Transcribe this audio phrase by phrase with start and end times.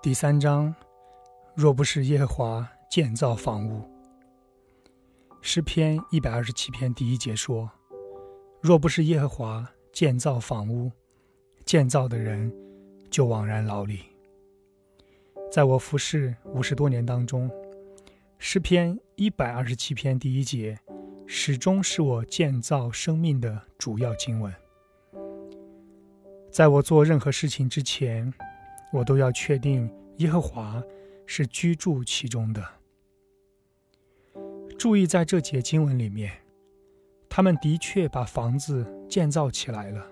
[0.00, 0.72] 第三章，
[1.56, 3.82] 若不是耶和华建造房屋，
[5.40, 7.68] 诗篇一百二十七篇第一节说
[8.62, 10.92] ：“若不是耶和华建造房屋，
[11.64, 12.52] 建造的人
[13.10, 14.02] 就枉然劳力。”
[15.50, 17.50] 在我服侍五十多年当中，
[18.38, 20.78] 诗篇一百二十七篇第一节
[21.26, 24.54] 始终是我建造生命的主要经文。
[26.52, 28.32] 在我做任何事情之前。
[28.92, 30.82] 我都要确定耶和华
[31.26, 32.64] 是居住其中的。
[34.78, 36.32] 注意，在这节经文里面，
[37.28, 40.06] 他们的确把房子建造起来了。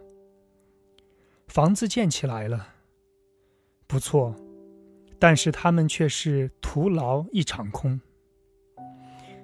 [1.46, 2.74] 房子建起来了，
[3.86, 4.34] 不错，
[5.18, 8.00] 但是他们却是徒劳一场空，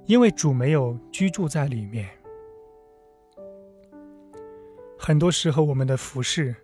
[0.06, 2.10] 因为主没有居住在里面。
[4.98, 6.54] 很多时候，我们的服饰。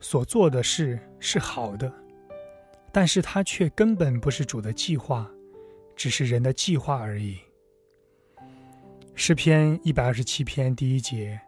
[0.00, 1.92] 所做的事是好的，
[2.92, 5.28] 但是它却根本不是主的计划，
[5.96, 7.38] 只是人的计划而已。
[9.14, 11.40] 诗篇一百二十七篇第一节，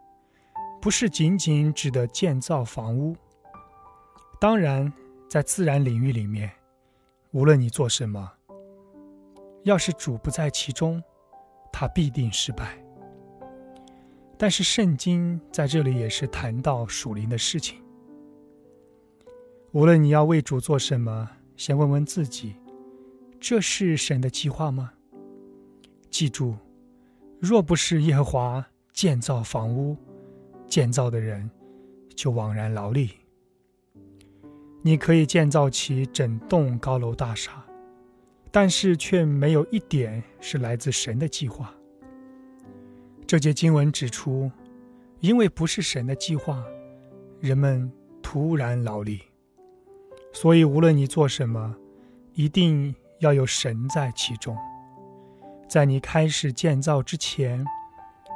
[0.81, 3.15] 不是仅仅指的建造房屋。
[4.41, 4.91] 当然，
[5.29, 6.51] 在自然领域里面，
[7.31, 8.29] 无论你做什么，
[9.63, 11.01] 要是主不在其中，
[11.71, 12.77] 他必定失败。
[14.37, 17.81] 但是圣经在这里也是谈到属灵的事情。
[19.73, 22.55] 无论你要为主做什么，先问问自己：
[23.39, 24.91] 这是神的计划吗？
[26.09, 26.57] 记住，
[27.39, 29.95] 若不是耶和华建造房屋，
[30.67, 31.49] 建造的人
[32.13, 33.11] 就枉然劳力。
[34.81, 37.63] 你可以建造起整栋高楼大厦，
[38.51, 41.73] 但是却没有一点是来自神的计划。
[43.25, 44.51] 这节经文指出，
[45.21, 46.61] 因为不是神的计划，
[47.39, 47.89] 人们
[48.21, 49.21] 徒然劳力。
[50.33, 51.75] 所以，无论你做什么，
[52.33, 54.57] 一定要有神在其中。
[55.67, 57.65] 在你开始建造之前，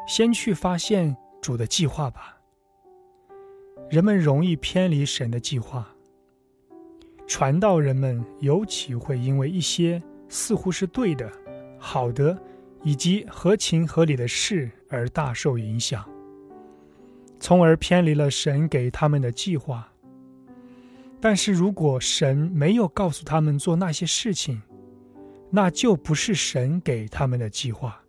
[0.08, 2.38] 先去发现主的计划吧。
[3.90, 5.88] 人们容易偏离神的计划，
[7.28, 11.31] 传道人们尤其会因为一些似乎是对的、
[11.78, 12.38] 好的
[12.84, 16.03] 以及合情合理的事而大受影响，
[17.40, 19.91] 从而偏离了神给他们的计划。
[21.28, 24.62] 但是如果神没有告诉他们做那些事情，
[25.50, 28.00] 那就不是神给他们的计划。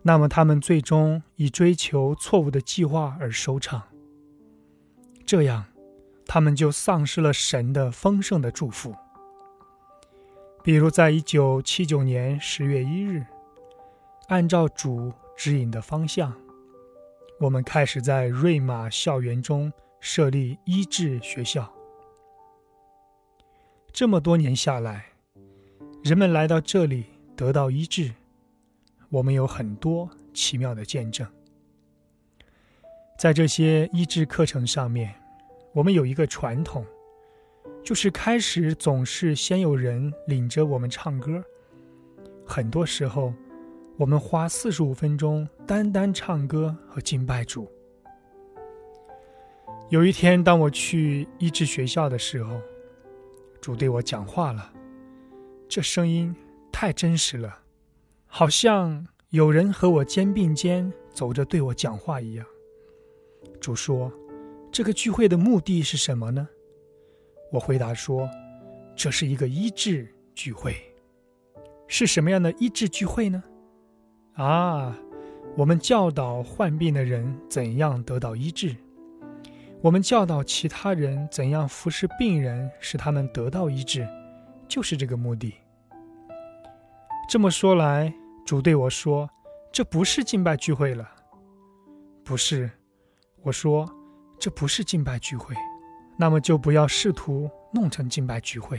[0.00, 3.82] 那么他们最终以追求错误的计划而收场。
[5.26, 5.64] 这样，
[6.24, 8.94] 他们就丧失了神的丰盛的祝福。
[10.62, 13.26] 比如，在一九七九年十月一日，
[14.28, 16.32] 按照主指引的方向，
[17.40, 19.72] 我们开始在瑞玛校园中。
[20.00, 21.70] 设立医治学校，
[23.92, 25.04] 这么多年下来，
[26.02, 27.04] 人们来到这里
[27.36, 28.10] 得到医治，
[29.10, 31.26] 我们有很多奇妙的见证。
[33.18, 35.14] 在这些医治课程上面，
[35.74, 36.82] 我们有一个传统，
[37.84, 41.44] 就是开始总是先有人领着我们唱歌。
[42.46, 43.34] 很多时候，
[43.98, 47.70] 我们花四十五分钟单单唱歌和敬拜主。
[49.90, 52.60] 有一天，当我去医治学校的时候，
[53.60, 54.72] 主对我讲话了。
[55.68, 56.32] 这声音
[56.70, 57.58] 太真实了，
[58.24, 62.46] 好像有人和我肩并肩走着对我讲话一样。
[63.60, 64.12] 主说
[64.70, 66.48] ：“这个聚会的目的是什么呢？”
[67.50, 68.30] 我回答说
[68.94, 70.76] ：“这是一个医治聚会。
[71.88, 73.42] 是什么样的医治聚会呢？
[74.34, 74.96] 啊，
[75.56, 78.76] 我们教导患病的人怎样得到医治。”
[79.82, 84.06] 我们教导其他人怎样服侍病人，使他们得到医治，
[84.68, 85.54] 就是这个目的。
[87.30, 88.12] 这么说来，
[88.44, 89.28] 主对我说
[89.72, 91.08] ：“这不是敬拜聚会了。”
[92.22, 92.70] 不是，
[93.42, 93.90] 我说
[94.38, 95.54] ：“这不是敬拜聚会。”
[96.18, 98.78] 那么就不要试图弄成敬拜聚会，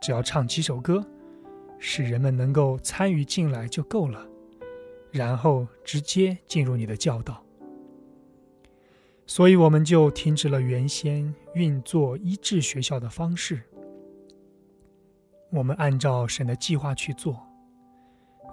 [0.00, 1.04] 只要唱几首歌，
[1.80, 4.24] 使人们能够参与进来就够了，
[5.10, 7.43] 然后直接进入你的教导。
[9.26, 13.62] 所以，我们就停止了原先运作医治学校的方式。
[15.50, 17.42] 我们按照神的计划去做。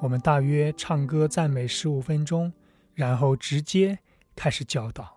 [0.02, 2.52] 我们大约唱歌赞美十五分钟，
[2.94, 4.00] 然后直接
[4.36, 5.16] 开始教导。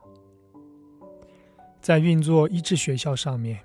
[1.80, 3.60] 在运作医治学校上面，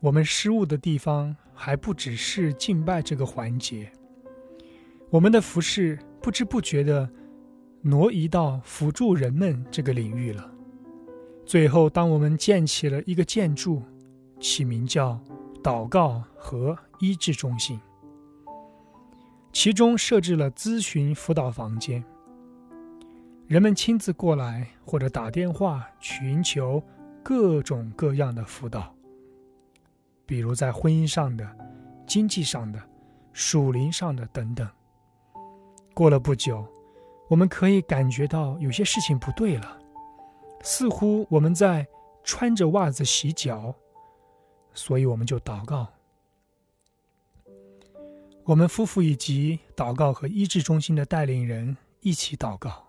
[0.00, 3.92] 我们失误的地方还不只是敬拜这个环节。
[5.10, 7.08] 我们的服饰不知不觉的
[7.82, 10.57] 挪移到辅助人们这个领域了。
[11.48, 13.82] 最后，当我们建起了一个建筑，
[14.38, 15.18] 起名叫
[15.62, 17.80] 祷告和医治中心，
[19.50, 22.04] 其中设置了咨询辅导房间，
[23.46, 26.82] 人们亲自过来或者打电话寻求
[27.22, 28.94] 各种各样的辅导，
[30.26, 31.48] 比如在婚姻上的、
[32.06, 32.78] 经济上的、
[33.32, 34.68] 属灵上的等等。
[35.94, 36.62] 过了不久，
[37.26, 39.78] 我们可以感觉到有些事情不对了，
[40.62, 41.86] 似乎我们在
[42.24, 43.74] 穿着袜子洗脚，
[44.74, 45.86] 所以我们就祷告。
[48.44, 52.88] 我们夫妇以及祷告和医治中心的带领人一起祷告。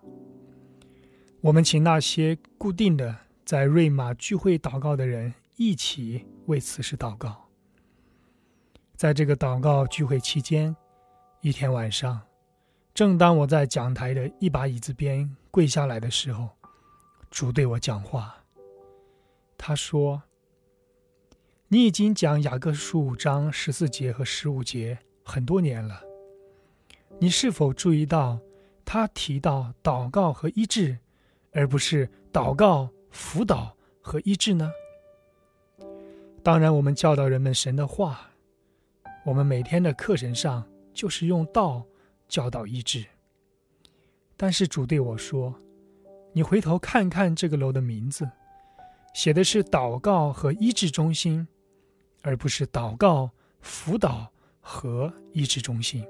[1.42, 3.14] 我们请那些固定的
[3.44, 7.48] 在瑞玛聚会祷告的人一起为此事祷告。
[8.96, 10.74] 在这个祷告聚会期间，
[11.40, 12.20] 一天晚上。
[12.92, 16.48] 正当我在讲台的一把椅子边跪下来的时候，
[17.30, 18.44] 主对我讲话。
[19.56, 20.22] 他说
[21.68, 26.02] ：“你已经讲雅各书五章十四节和十五节很多年了，
[27.18, 28.40] 你是否注意到
[28.84, 30.98] 他提到祷告和医治，
[31.52, 34.72] 而不是祷告、辅导和医治呢？
[36.42, 38.30] 当然，我们教导人们神的话，
[39.24, 41.86] 我们每天的课程上就是用道。”
[42.30, 43.04] 教导医治，
[44.36, 45.52] 但是主对我说
[46.32, 48.30] ：“你回头看看这个楼的名字，
[49.14, 51.46] 写的是祷告和医治中心，
[52.22, 53.30] 而不是祷告
[53.60, 56.06] 辅导和医治中心。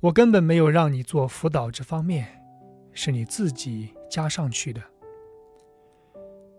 [0.00, 2.42] 我根本没有让你做辅导这方面，
[2.92, 4.82] 是你自己加上去的。”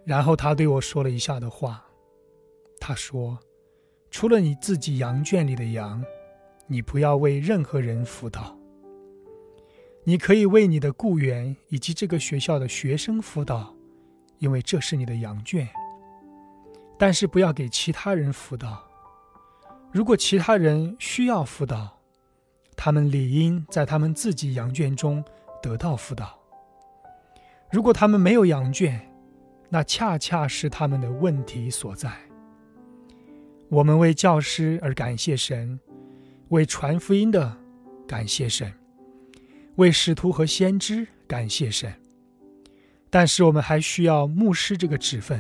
[0.06, 1.85] 然后他对我说了一下的话，
[2.80, 3.39] 他说
[4.12, 6.03] ：“除了你自己羊圈里的羊。”
[6.69, 8.53] 你不要为任何人辅导。
[10.09, 13.75] 你可以为你的雇员以及这个学校的学生辅导，
[14.38, 15.68] 因为这是你的羊圈。
[16.98, 18.81] 但是不要给其他人辅导。
[19.92, 22.00] 如果其他人需要辅导，
[22.77, 25.21] 他们理应在他们自己羊圈中
[25.62, 26.39] 得到辅导。
[27.69, 28.98] 如果他们没有羊圈，
[29.68, 32.09] 那恰恰是他们的问题所在。
[33.68, 35.77] 我们为教师而感谢神。
[36.48, 37.57] 为传福音的
[38.07, 38.71] 感谢神，
[39.77, 41.91] 为使徒和先知感谢神。
[43.09, 45.39] 但是我们还需要牧师这个职分。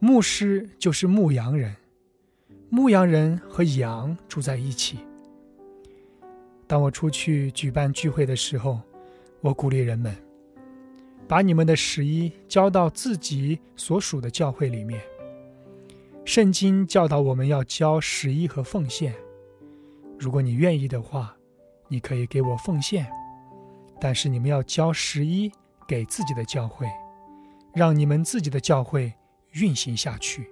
[0.00, 1.74] 牧师就是牧羊人，
[2.68, 4.98] 牧羊人和羊住在一起。
[6.66, 8.80] 当我出去举办聚会的时候，
[9.40, 10.12] 我鼓励人们
[11.28, 15.00] 把你们的十一交到自己所属的教会里面。
[16.24, 19.14] 圣经教导我们要交十一和奉献。
[20.18, 21.36] 如果你愿意的话，
[21.92, 23.06] 你可以给我奉献，
[24.00, 25.52] 但是你们要交十一
[25.86, 26.90] 给自己的教会，
[27.74, 29.12] 让你们自己的教会
[29.52, 30.48] 运行下去。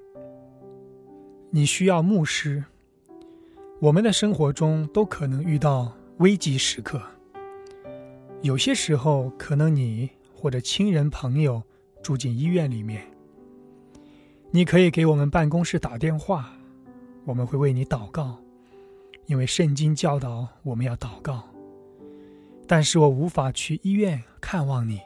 [1.48, 2.62] 你需要牧师。
[3.80, 7.00] 我们的生活中都可能遇到危急时刻，
[8.42, 11.62] 有些时候可能你或者亲人朋友
[12.02, 13.02] 住进医院里面，
[14.50, 16.52] 你可以给我们办公室打电话，
[17.24, 18.38] 我们会为你祷告。
[19.30, 21.44] 因为圣经教导我们要祷告，
[22.66, 25.00] 但是我无法去医院看望你，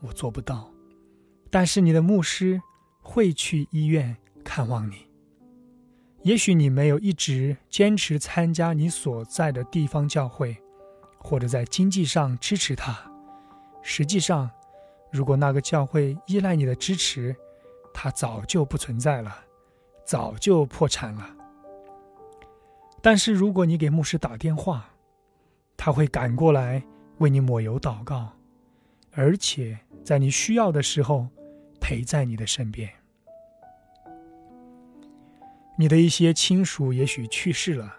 [0.00, 0.72] 我做不到。
[1.50, 2.58] 但是你的牧师
[3.02, 5.06] 会去医院看望你。
[6.22, 10.56] 也许你没有一直坚持参加你所在的地方教会，
[11.18, 12.98] 或者在经济上支持他。
[13.82, 14.50] 实际上，
[15.12, 17.36] 如果那个教会依赖你的支持，
[17.92, 19.36] 他早就不存在了，
[20.06, 21.36] 早就破产了。
[23.02, 24.90] 但是，如果你给牧师打电话，
[25.74, 26.82] 他会赶过来
[27.16, 28.32] 为你抹油祷告，
[29.12, 31.26] 而且在你需要的时候
[31.80, 32.90] 陪在你的身边。
[35.78, 37.96] 你的一些亲属也许去世了，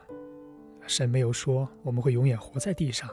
[0.85, 3.09] 神没有说我们会永远活在地上。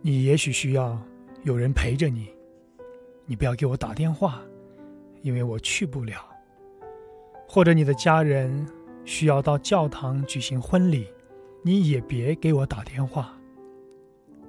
[0.00, 1.00] 你也许需要
[1.44, 2.28] 有人陪着你，
[3.24, 4.42] 你不要给我打电话，
[5.20, 6.28] 因为我去不了。
[7.46, 8.66] 或者你的家人。
[9.04, 11.08] 需要到教堂举行婚礼，
[11.62, 13.36] 你也别给我打电话，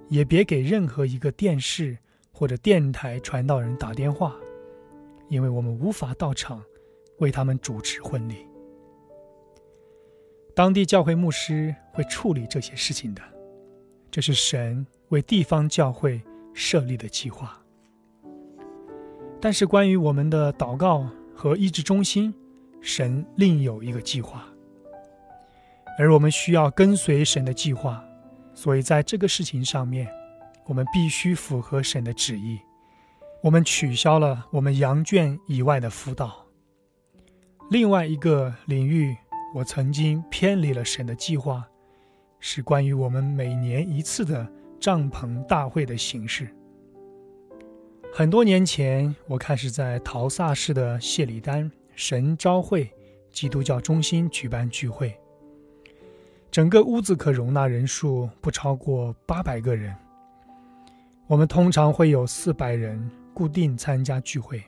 [0.09, 1.97] 也别给任何一个电视
[2.31, 4.35] 或者电台传道人打电话，
[5.27, 6.63] 因为我们无法到场
[7.17, 8.45] 为他们主持婚礼。
[10.55, 13.21] 当地教会牧师会处理这些事情的，
[14.11, 16.21] 这是神为地方教会
[16.53, 17.59] 设立的计划。
[19.41, 22.33] 但是关于我们的祷告和医治中心。
[22.83, 24.43] 神另有一个计划，
[25.97, 28.03] 而我们需要跟随神的计划，
[28.53, 30.05] 所以在这个事情上面，
[30.65, 32.59] 我们必须符合神的旨意。
[33.41, 36.45] 我们取消了我们羊圈以外的辅导。
[37.69, 39.15] 另外一个领域，
[39.55, 41.65] 我曾经偏离了神的计划，
[42.41, 44.45] 是关于我们每年一次的
[44.77, 46.53] 帐篷大会的形式。
[48.13, 52.91] 很多年前，我开始在陶萨市的谢里丹神召会
[53.29, 55.15] 基督教中心举办聚会，
[56.51, 59.95] 整个屋子可容纳人数不超过八百个人。
[61.27, 64.63] 我们通常会有四百人固定参加聚会，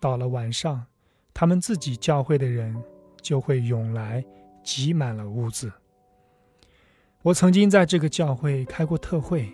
[0.00, 0.84] 到了晚上。
[1.36, 2.80] 他们自己教会的人
[3.20, 4.24] 就会涌来，
[4.62, 5.72] 挤满了屋子。
[7.22, 9.52] 我曾经在这个教会开过特会，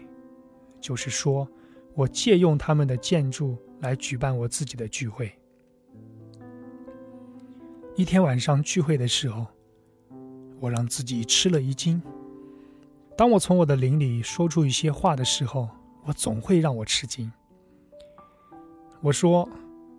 [0.78, 1.48] 就是说
[1.94, 5.32] 我借用他们的建筑来举办我自己的聚会。
[7.96, 9.46] 一天晚上聚会的时候，
[10.58, 12.00] 我让自己吃了一惊。
[13.16, 15.68] 当我从我的灵里说出一些话的时候，
[16.04, 17.30] 我总会让我吃惊。
[19.02, 19.48] 我说：“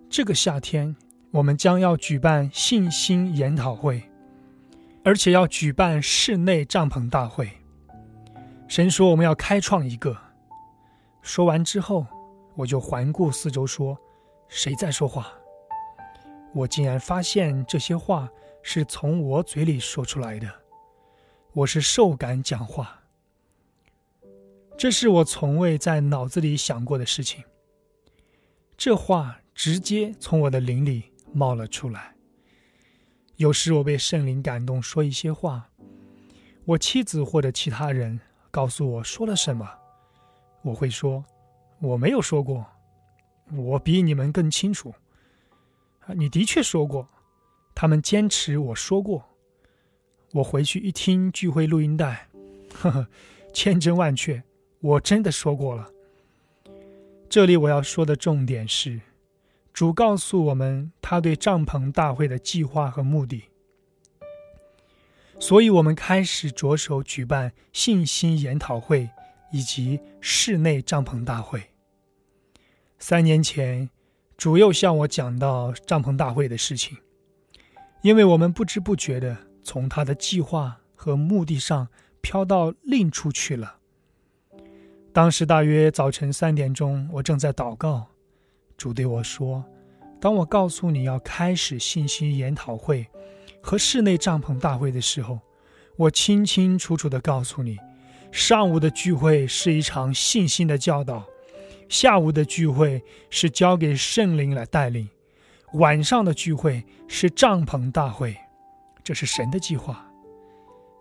[0.09, 0.95] 这个夏天。”
[1.31, 4.03] 我们将要举办信心研讨会，
[5.01, 7.49] 而且要举办室内帐篷大会。
[8.67, 10.17] 神说我们要开创一个。
[11.21, 12.05] 说完之后，
[12.55, 13.97] 我就环顾四周，说
[14.49, 15.31] ：“谁在说话？”
[16.53, 18.29] 我竟然发现这些话
[18.61, 20.51] 是从我嘴里说出来的。
[21.53, 23.01] 我是受感讲话，
[24.77, 27.43] 这是我从未在脑子里想过的事情。
[28.77, 31.11] 这话直接从我的灵里。
[31.33, 32.13] 冒了出来。
[33.37, 35.69] 有时我被圣灵感动，说一些话，
[36.65, 38.19] 我妻子或者其他人
[38.51, 39.65] 告诉我说了什么，
[40.61, 41.23] 我会说
[41.79, 42.65] 我没有说过，
[43.55, 44.93] 我比你们更清楚。
[46.13, 47.09] 你的确说过。
[47.73, 49.29] 他们坚持我说过。
[50.33, 52.27] 我回去一听聚会录音带，
[52.73, 53.07] 呵呵，
[53.53, 54.43] 千真万确，
[54.79, 55.89] 我真的说过了。
[57.29, 59.01] 这里我要说的重点是。
[59.73, 63.45] 主告诉我们他对帐篷大会的计划和目的，
[65.39, 69.09] 所以我们开始着手举办信心研讨会
[69.53, 71.71] 以及室内帐篷大会。
[72.99, 73.89] 三年前，
[74.41, 76.97] 主又向我讲到帐篷大会的事情，
[78.01, 81.87] 因为我们不知不觉的从他的计划和目的上
[82.21, 83.75] 飘到另处去了。
[85.13, 88.07] 当时大约早晨三点钟，我正在祷告。
[88.75, 89.63] 主对我说
[90.19, 93.05] ：“当我告诉你要开始信息研讨会
[93.61, 95.39] 和室内帐篷大会的时候，
[95.97, 97.77] 我清清楚楚地告诉你，
[98.31, 101.27] 上午的聚会是一场信心的教导，
[101.91, 105.09] 下午的聚会是交给圣灵来带领，
[105.73, 108.33] 晚上的聚会是帐篷大会，
[109.03, 110.09] 这是神的计划。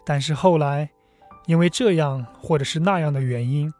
[0.05, 0.91] 但是后来，
[1.47, 3.73] 因为这样或者是那样的原因，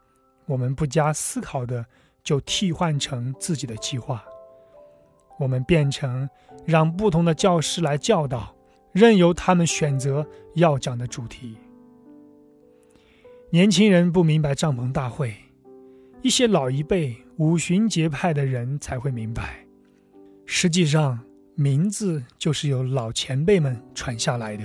[0.45, 1.85] 我们不加思考的。”
[2.23, 4.23] 就替换成自己的计划，
[5.39, 6.29] 我们变成
[6.65, 8.53] 让不同的教师来教导，
[8.91, 11.57] 任由他们选择要讲的主题。
[13.49, 15.35] 年轻人不明白帐篷大会，
[16.23, 19.65] 一些老一辈五旬节派的人才会明白。
[20.45, 21.19] 实际上，
[21.55, 24.63] 名字就是由老前辈们传下来的。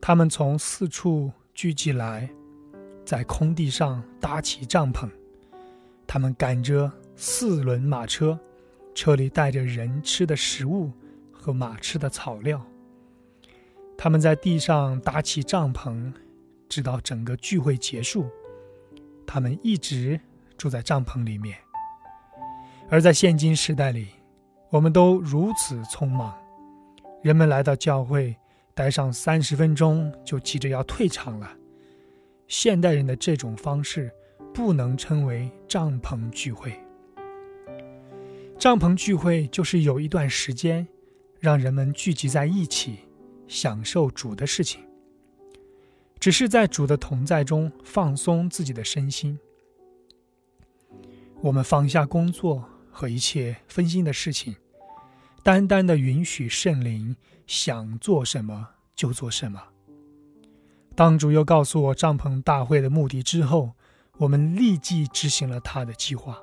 [0.00, 2.26] 他们从四处聚集来，
[3.04, 5.06] 在空地上搭起帐篷。
[6.06, 8.38] 他们赶着四轮马车，
[8.94, 10.90] 车里带着人吃的食物
[11.30, 12.64] 和马吃的草料。
[13.98, 16.10] 他们在地上搭起帐篷，
[16.66, 18.26] 直到整个聚会结束。
[19.28, 20.18] 他们一直
[20.56, 21.56] 住在帐篷里面。
[22.88, 24.08] 而在现今时代里，
[24.70, 26.34] 我们都如此匆忙，
[27.22, 28.34] 人们来到教会
[28.74, 31.48] 待上三十分钟就急着要退场了。
[32.48, 34.10] 现代人的这种方式。
[34.54, 36.72] 不能称为帐篷聚会。
[38.58, 40.88] 帐篷聚会就是有一段时间，
[41.38, 42.98] 让人们聚集在一起，
[43.46, 44.80] 享受主的事情。
[46.20, 49.38] 只是在主的同在中放松自己的身心。
[51.40, 54.56] 我们放下工作和一切分心的事情，
[55.42, 59.62] 单单的允许圣灵想做什么就做什么。
[60.94, 63.72] 当主又告诉我帐篷大会的目的之后。
[64.20, 66.36] 我们立即执行了他的计划，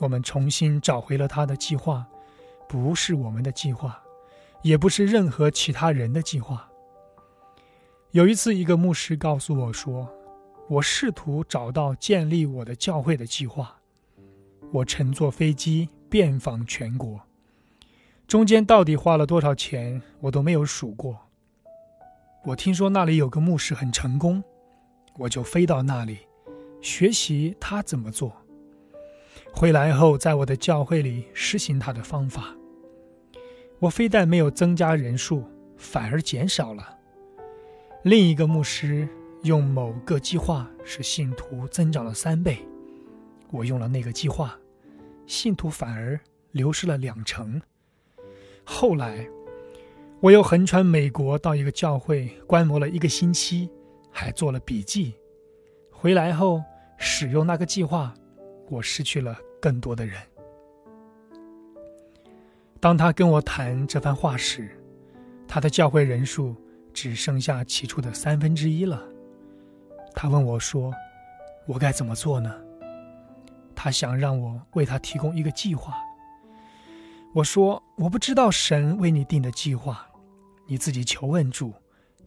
[0.00, 2.06] 我们重新找回了他的计划，
[2.66, 4.02] 不是我们的计划，
[4.62, 6.66] 也不是任何其他人的计划。
[8.14, 10.08] 有一次，一个牧师告诉我说
[10.70, 13.76] ：“我试图找到建立我的教会的计划，
[14.70, 17.20] 我乘坐飞机遍访全国，
[18.28, 21.18] 中间到底花了多少钱，我都没有数过。
[22.44, 24.44] 我听说那里有个牧师很成功，
[25.18, 26.18] 我就飞到那里。”
[26.80, 28.32] 学习他怎么做，
[29.52, 32.54] 回来后在我的教会里实行他的方法。
[33.80, 35.42] 我非但没有增加人数，
[35.76, 37.00] 反而减少了。
[38.04, 39.08] 另一个牧师
[39.44, 42.58] 用某个计划使信徒增长了三倍，
[43.50, 44.54] 我用了那个计划，
[45.26, 46.20] 信徒反而
[46.52, 47.58] 流失了两成。
[48.62, 49.26] 后来，
[50.20, 53.70] 我又横穿美国到一个教会观摩了一个星期，
[54.10, 55.14] 还做了笔记。
[55.90, 56.62] 回来后
[56.98, 58.12] 使用那个计划，
[58.68, 60.20] 我失去了更多的人。
[62.80, 64.68] 当他跟我谈这番话时，
[65.48, 66.54] 他的教会人数
[66.94, 69.02] 只剩下起初的三分之一了。
[70.14, 70.94] 他问我说
[71.66, 72.54] ：“我该怎么做呢？”
[73.74, 75.94] 他想让我为他提供一个计划。
[77.34, 80.06] 我说：“我不知道神为你定的计划，
[80.66, 81.74] 你自己求问主，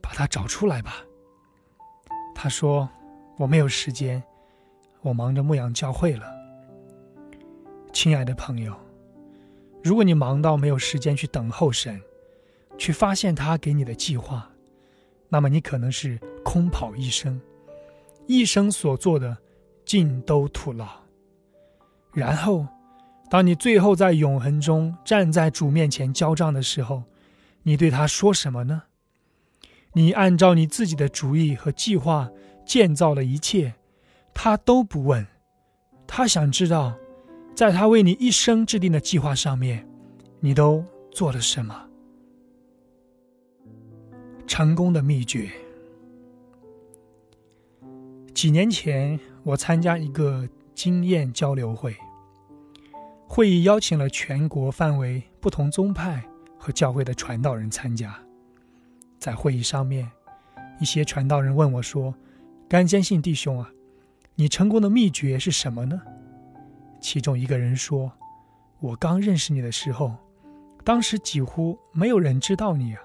[0.01, 0.97] 把它找出来吧。”
[2.35, 2.87] 他说
[3.39, 4.21] ：“我没有时间，
[5.01, 6.27] 我忙着牧羊教会了。”
[7.93, 8.75] 亲爱的朋友。
[9.83, 12.01] 如果你忙到没有时间去等候神，
[12.77, 14.51] 去发现他给你的计划，
[15.29, 17.39] 那么你可能是空跑一生，
[18.25, 19.37] 一生所做的
[19.85, 20.87] 尽都徒劳。
[22.13, 22.65] 然后，
[23.29, 27.03] 当你最后在永恒中站在主面前交账的时候，
[27.63, 28.83] 你对他说什么呢？
[29.93, 32.29] 你按照你自己的主意和计划
[32.65, 33.73] 建造了一切，
[34.33, 35.25] 他都不问，
[36.05, 36.95] 他想知道。
[37.55, 39.83] 在他为你一生制定的计划上面，
[40.39, 41.86] 你都做了什么？
[44.47, 45.51] 成功的秘诀。
[48.33, 51.95] 几年前，我参加一个经验交流会，
[53.27, 56.23] 会议邀请了全国范围不同宗派
[56.57, 58.17] 和教会的传道人参加。
[59.19, 60.09] 在会议上面，
[60.79, 62.13] 一些传道人问我说
[62.69, 63.69] ：“甘坚信弟兄啊，
[64.35, 66.01] 你成功的秘诀是什么呢？”
[67.01, 68.11] 其中一个人说
[68.79, 70.15] ：“我刚认识你的时候，
[70.83, 73.01] 当时几乎没有人知道你啊。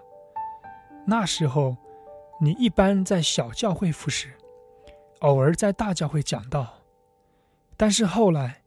[1.07, 1.77] 那时候，
[2.41, 4.33] 你一般在小教会服侍，
[5.21, 6.83] 偶尔在大教会讲道。
[7.77, 8.63] 但是后来，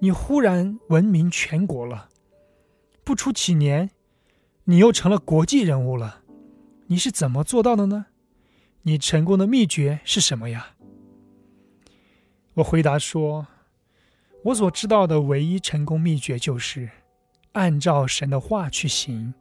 [0.00, 2.08] 你忽然闻名全国了。
[3.04, 3.90] 不出几年，
[4.64, 6.22] 你又成了国际人物了。
[6.88, 8.06] 你是怎么做到的呢？
[8.82, 10.74] 你成功的秘诀是什么呀？”
[12.54, 13.46] 我回答说。
[14.44, 16.88] 我所知道的唯一成功秘诀就是
[17.52, 19.34] 按照神的话去行，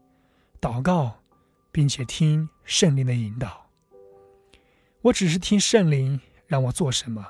[0.60, 1.19] 祷告，
[1.77, 3.69] 并且听圣灵的引导。
[5.01, 7.23] 我只是听圣灵让我做什么，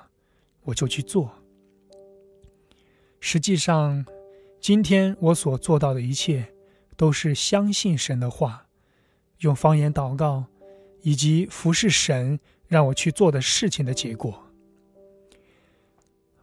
[0.64, 1.30] 我就去做。
[3.20, 4.06] 实际上，
[4.62, 6.54] 今天我所做到的一切，
[6.96, 8.68] 都是相信神的话，
[9.40, 10.46] 用方言祷告，
[11.02, 14.48] 以及服侍神让我去做的事情的结果。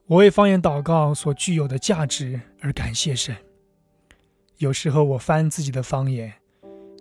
[0.05, 3.35] 我为方言祷告所具有的价值而感谢神。
[4.59, 6.35] 有时候我翻自己的方言，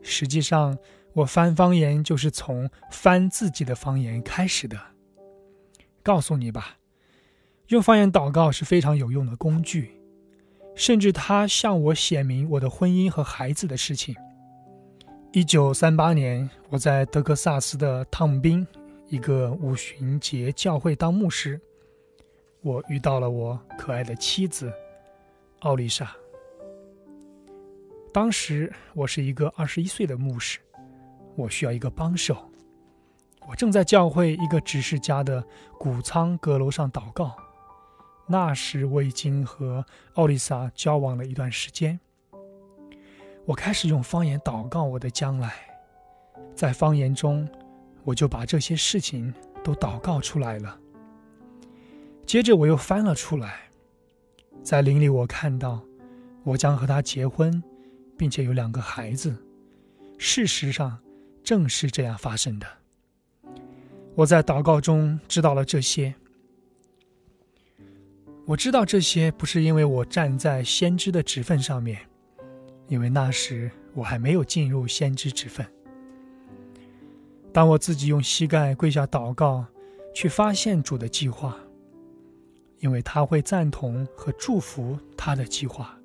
[0.03, 0.77] 实际上
[1.13, 4.77] 我翻方言就是从翻自己的方言开始的。
[6.03, 6.77] 告诉你吧，
[7.67, 9.99] 用方言祷告是非常有用的工具，
[10.75, 14.13] 甚至它向我显明我的婚姻和孩子的事情。
[15.31, 18.67] 一九三八年，我在德克萨斯的汤姆宾
[19.07, 21.59] 一个五旬节教会当牧师。
[22.61, 24.71] 我遇到了我可爱的妻子
[25.59, 26.15] 奥丽莎。
[28.13, 30.59] 当时我是一个二十一岁的牧师，
[31.35, 32.47] 我需要一个帮手。
[33.49, 35.43] 我正在教会一个执事家的
[35.79, 37.35] 谷仓阁楼上祷告。
[38.27, 41.99] 那时我已经和奥丽莎交往了一段时间。
[43.45, 45.51] 我开始用方言祷告我的将来，
[46.55, 47.49] 在方言中，
[48.03, 50.79] 我就把这些事情都祷告出来了。
[52.27, 53.61] 接着我又翻了出来，
[54.61, 55.81] 在林里我看到，
[56.43, 57.61] 我将和他结婚，
[58.23, 59.35] 并且有两个孩子。
[60.17, 60.97] 事实上，
[61.43, 62.65] 正是这样发生的。
[64.15, 66.15] 我在祷告中知道了这些。
[68.45, 71.99] 我知道这些不是因为我站在先知的职分上面，
[72.87, 75.67] 因为那时我还没有进入先知职分。
[77.51, 79.65] 当我自己用膝盖跪下祷告，
[80.15, 81.57] 去发现主的计划。
[82.79, 85.99] 因为他会赞同和祝福他的计划，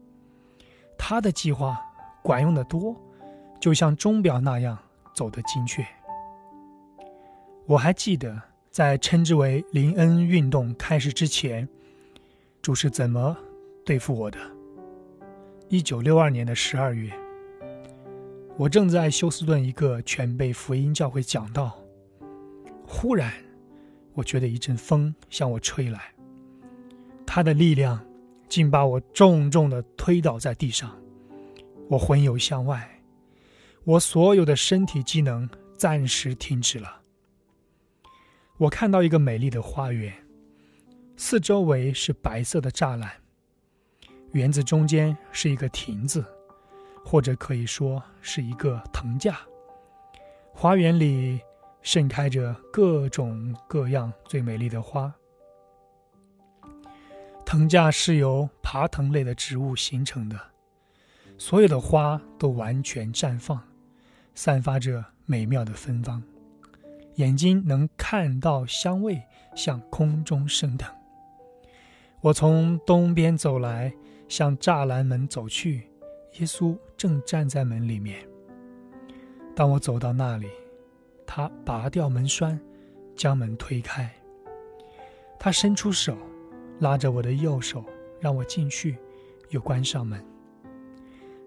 [0.98, 1.80] 他的计划
[2.28, 2.94] 管用的多，
[3.58, 4.78] 就像钟表那样
[5.14, 5.82] 走得精确。
[7.64, 8.38] 我还记得，
[8.70, 11.66] 在称之为林恩运动开始之前，
[12.60, 13.34] 主是怎么
[13.82, 14.38] 对付我的。
[15.70, 17.10] 一九六二年的十二月，
[18.58, 21.78] 我正在休斯顿一个全被福音教会讲道，
[22.86, 23.32] 忽然，
[24.12, 26.12] 我觉得一阵风向我吹来。
[27.24, 27.98] 他的力量
[28.50, 30.94] 竟把我重重的推倒在地上，
[31.88, 33.00] 我魂游向外，
[33.84, 37.00] 我所有的身体机能暂时停止了。
[38.58, 40.12] 我看到一个美丽的花园，
[41.16, 43.10] 四周围是白色的栅栏，
[44.32, 46.22] 园子中间是一个亭子，
[47.02, 49.38] 或者可以说是一个藤架。
[50.52, 51.40] 花园里
[51.80, 55.14] 盛开着各种各样最美丽的花。
[57.46, 60.38] 藤架是由爬藤类的植物形成的，
[61.38, 63.62] 所有的花都完全绽放，
[64.34, 66.20] 散发着美妙的芬芳，
[67.14, 69.22] 眼睛能看到香味
[69.54, 70.92] 向空中升腾。
[72.20, 73.94] 我从东边走来，
[74.28, 75.88] 向栅栏门走去，
[76.40, 78.26] 耶稣正站在门里面。
[79.54, 80.48] 当我走到那里，
[81.24, 82.58] 他拔掉门栓，
[83.14, 84.12] 将门推开，
[85.38, 86.16] 他伸出手。
[86.80, 87.84] 拉着我的右手，
[88.20, 88.96] 让我进去，
[89.50, 90.24] 又关上门。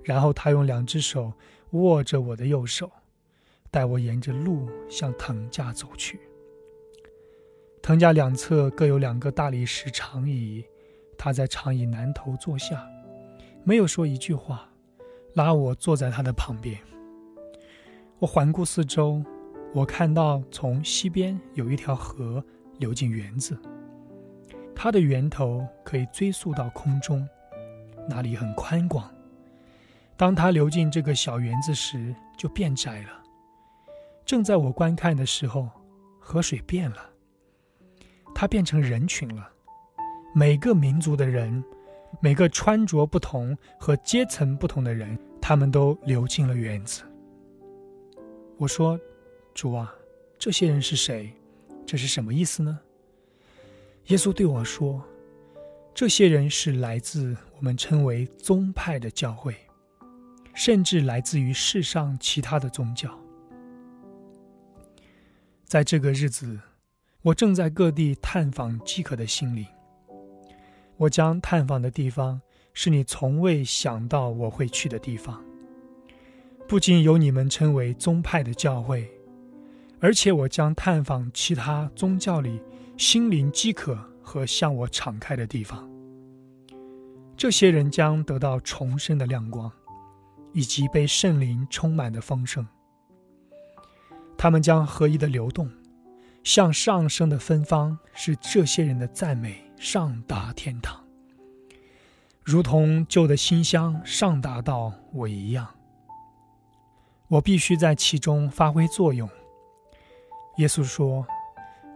[0.04, 1.32] 然后他用两只手
[1.72, 2.92] 握着我的右手，
[3.70, 6.20] 带我沿着路向藤架走去。
[7.82, 10.64] 藤架两侧各有两个大理石长椅，
[11.18, 12.88] 他在长椅南头坐下，
[13.64, 14.70] 没有说一句话，
[15.34, 16.80] 拉我坐在他的旁边。
[18.20, 19.24] 我环顾四周，
[19.74, 22.44] 我看到从西边有一条河
[22.78, 23.58] 流进园子。
[24.76, 27.28] 它的源头可以追溯到空中，
[28.08, 29.12] 那里很宽广。
[30.22, 33.24] 当它流进这个小园子时，就变窄了。
[34.24, 35.68] 正在我观看的时候，
[36.20, 37.10] 河水变了，
[38.36, 39.52] 它变成人群了。
[40.36, 41.64] 每个民族的人，
[42.20, 47.02] 每个穿着不同和阶层不同的人，他们都流进了园子。
[48.58, 49.00] 我说
[49.56, 49.92] ：“主啊，
[50.38, 51.34] 这些人是谁？
[51.84, 52.80] 这是什么意思呢？”
[54.06, 55.04] 耶稣对我说
[55.96, 59.56] ：“这些人是来自我们称为宗派的教会，
[60.54, 63.18] 甚至来自于世上其他的宗教。
[65.64, 66.60] 在这个日子，
[67.22, 69.66] 我正在各地探访饥渴的心灵。
[70.98, 72.42] 我将探访的地方
[72.74, 75.44] 是你从未想到我会去的地方。
[76.68, 79.10] 不仅有你们称为宗派的教会，
[80.00, 82.62] 而且我将探访其他宗教里。”
[82.98, 85.90] 心灵饥渴和向我敞开的地方，
[87.36, 89.72] 这些人将得到重生的亮光，
[90.54, 92.66] 以及被圣灵充满的丰盛。
[94.38, 95.72] 他们将合一的流动，
[96.44, 101.04] 向上升的芬芳，是这些人的赞美上达天堂，
[102.44, 105.68] 如同旧的馨香上达到我一样。
[107.28, 109.30] 我必须在其中发挥作用。
[110.58, 111.26] 耶稣说。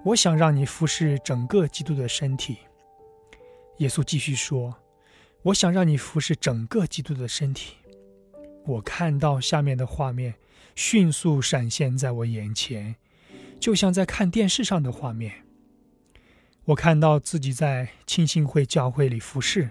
[0.05, 2.59] 我想让你服侍整个基督的身体。
[3.79, 4.75] 耶稣继续说
[5.41, 7.77] ：“我想让你服侍整个基督的身体。”
[8.65, 10.35] 我看到下面的画面
[10.75, 12.95] 迅速闪现在我眼前，
[13.59, 15.45] 就像在看电视上的画面。
[16.65, 19.69] 我看到自己在庆信会教会里服侍，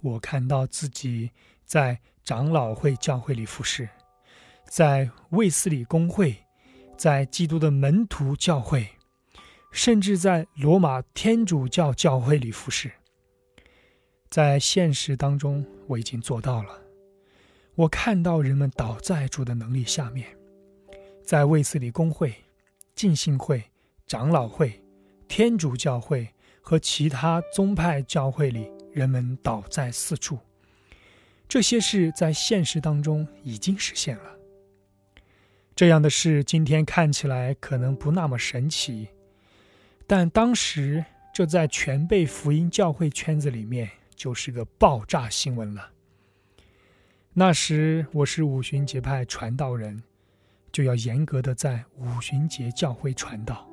[0.00, 1.30] 我看到自己
[1.64, 3.88] 在长老会教会里服侍，
[4.68, 6.36] 在卫斯理公会，
[6.96, 8.88] 在基督的门徒教会。
[9.70, 12.92] 甚至在罗马天主教教会里服侍，
[14.28, 16.81] 在现实当中我已经做到了。
[17.82, 20.28] 我看到人们倒在主的能力下面，
[21.24, 22.32] 在卫斯理公会、
[22.94, 23.60] 浸信会、
[24.06, 24.80] 长老会、
[25.26, 26.28] 天主教会
[26.60, 30.38] 和其他宗派教会里，人们倒在四处。
[31.48, 34.30] 这些事在现实当中已经实现了。
[35.74, 39.08] 这样的事今天看起来可能不那么神奇。
[40.06, 45.90] 但当时，这在全被福音教会圈子里面就是个爆炸新闻了。
[47.34, 50.02] 那时我是五旬节派传道人，
[50.70, 53.66] 就要严格的在五旬节教会传道。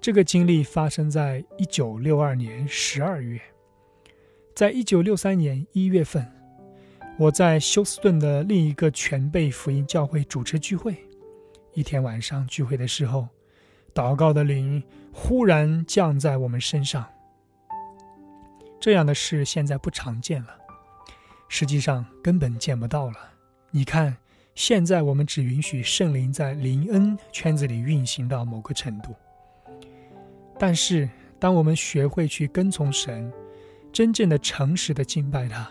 [0.00, 3.40] 这个经历发生在一九六二年十二月，
[4.52, 6.26] 在一九六三年一月份，
[7.16, 10.96] 我在休斯顿的另一个全贝福音教会主持聚会。
[11.74, 13.28] 一天晚上聚会的时候。
[13.92, 14.80] 祷告的灵
[15.12, 17.04] 忽然降在我们身上，
[18.78, 20.56] 这样的事现在不常见了，
[21.52, 23.16] 实际上根本见不到了。
[23.72, 24.16] 你看，
[24.54, 29.14] 现在我们只允许圣灵在灵恩圈子里运行到某个程度，
[30.58, 31.10] 但是
[31.40, 33.30] 当我们学会去跟从神，
[33.92, 35.68] 真正的诚实的敬拜他，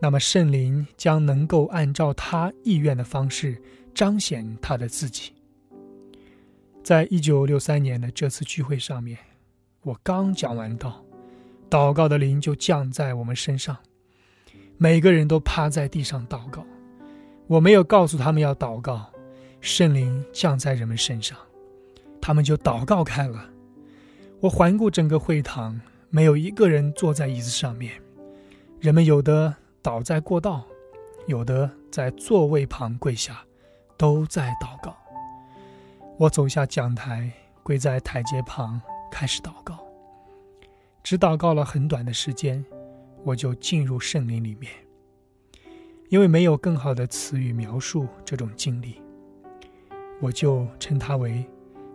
[0.00, 3.60] 那么圣灵将能够按照他意愿的方式
[3.92, 5.32] 彰显他的自己。
[6.84, 9.18] 在一九六三年的这次聚会上面，
[9.82, 11.04] 我刚讲完道，
[11.68, 13.76] 祷告的灵就降在我们身上。
[14.76, 16.64] 每个人都趴在地上祷告。
[17.46, 19.06] 我没有告诉他们要祷告，
[19.60, 21.36] 圣灵降在人们身上，
[22.20, 23.44] 他们就祷告开了。
[24.40, 27.92] 我环顾整个会堂，没有一个人坐在椅子上面，
[28.80, 30.64] 人们有的倒在过道，
[31.26, 33.42] 有的在座位旁跪下，
[33.96, 34.96] 都在祷告。
[36.16, 37.30] 我走下讲台，
[37.62, 39.78] 跪在台阶旁，开始祷告。
[41.02, 42.64] 只祷告了很短的时间，
[43.24, 44.72] 我就进入圣灵里面。
[46.10, 49.00] 因为没有更好的词语描述这种经历，
[50.20, 51.44] 我就称它为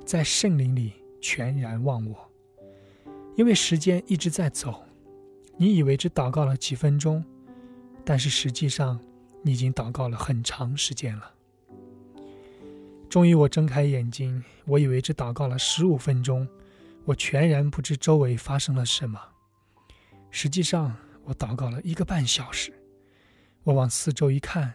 [0.03, 2.29] 在圣灵里全然忘我。
[3.35, 4.83] 因为时间一直在走，
[5.55, 7.23] 你以为只祷告了几分钟，
[8.03, 8.99] 但是实际上
[9.41, 11.31] 你已经祷告了很长时间了。
[13.07, 16.45] 终于，我睁开眼睛，我以为只祷告了十五分钟，
[17.05, 19.19] 我全然不知周围发生了什么。
[20.29, 20.95] 实际上，
[21.29, 22.73] 我祷告了一个半小时。
[23.61, 24.73] 我往四周一看，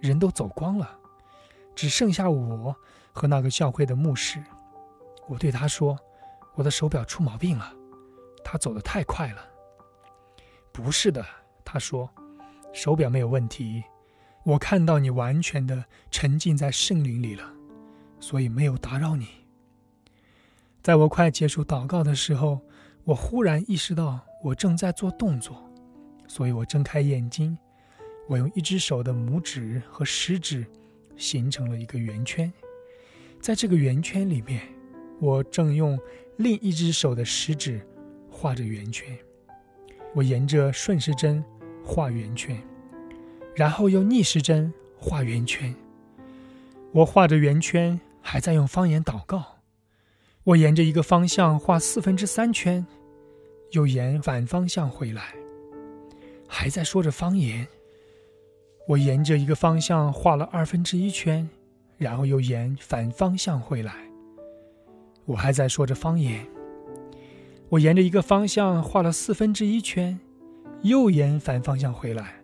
[0.00, 0.96] 人都走光了，
[1.74, 2.74] 只剩下我
[3.12, 4.40] 和那个教会的牧师。
[5.26, 5.98] 我对他说
[6.54, 7.74] ：“我的手表出毛病了，
[8.44, 9.44] 他走得太快了。
[10.70, 11.26] ”“不是的。”
[11.64, 12.08] 他说
[12.72, 13.82] ，“手表没有问题。
[14.44, 17.52] 我看到你完全的沉浸在圣灵里了，
[18.20, 19.26] 所以没有打扰你。”
[20.80, 22.60] 在我快结束祷告的时候，
[23.02, 25.67] 我忽然意识到我正在做动作，
[26.28, 27.58] 所以我睁开眼睛。
[28.28, 30.64] 我用一只手的拇指和食指
[31.16, 32.52] 形成了一个圆圈，
[33.40, 34.60] 在这个圆圈里面，
[35.18, 35.98] 我正用
[36.36, 37.80] 另一只手的食指
[38.30, 39.16] 画着圆圈。
[40.14, 41.42] 我沿着顺时针
[41.82, 42.56] 画圆圈，
[43.56, 45.74] 然后用逆时针画圆圈。
[46.92, 49.56] 我画着圆圈，还在用方言祷告。
[50.44, 52.86] 我沿着一个方向画四分之三圈，
[53.72, 55.34] 又沿反方向回来，
[56.48, 57.68] 还在说着方言。
[58.88, 61.48] 我沿着一个方向画了二分之一圈，
[61.98, 63.94] 然后又沿反方向回来。
[65.26, 66.44] 我还在说着方言。
[67.68, 70.18] 我沿着一个方向画了四分之一圈，
[70.80, 72.36] 又沿反方向回来，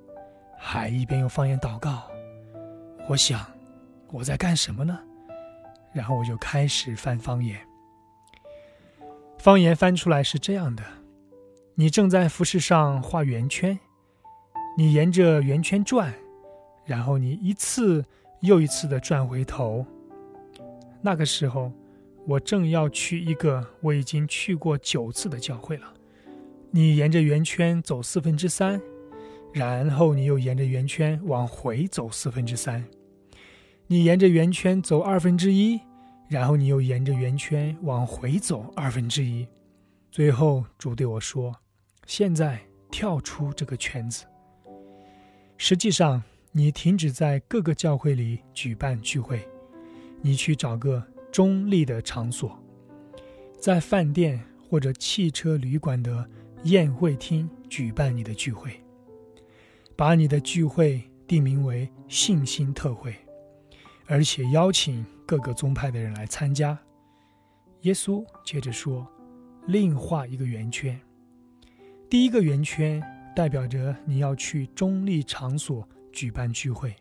[0.58, 2.02] 还一边用方言祷告。
[3.08, 3.40] 我想，
[4.10, 5.00] 我在干什么呢？
[5.94, 7.58] 然后我就开始翻方言。
[9.38, 10.82] 方言翻出来是这样的：
[11.76, 13.78] 你正在服饰上画圆圈，
[14.76, 16.12] 你沿着圆圈转。
[16.86, 18.04] 然后你一次
[18.40, 19.86] 又一次的转回头。
[21.00, 21.72] 那个时候，
[22.26, 25.94] 我正要去一个我已经去过九次的教会了。
[26.70, 28.78] 你沿着圆圈走四分之三，
[29.52, 32.84] 然后你又沿着圆圈往回走四分之三。
[33.86, 35.80] 你沿着圆圈走二分之一，
[36.28, 39.46] 然后你又沿着圆圈往回走二分之一。
[40.10, 41.54] 最后，主对我说
[42.06, 42.60] ：“现在
[42.90, 44.26] 跳出这个圈子。”
[45.56, 46.22] 实际上。
[46.56, 49.44] 你停止在各个教会里举办聚会，
[50.20, 52.56] 你去找个中立的场所，
[53.58, 54.40] 在饭店
[54.70, 56.30] 或者汽车旅馆的
[56.62, 58.80] 宴会厅举办你的聚会，
[59.96, 63.12] 把你的聚会定名为信心特会，
[64.06, 66.78] 而且邀请各个宗派的人来参加。
[67.80, 69.04] 耶稣接着说
[69.66, 70.96] ：“另画一个圆圈，
[72.08, 73.02] 第一个圆圈
[73.34, 76.94] 代表着你要去中立场所。”举办聚会。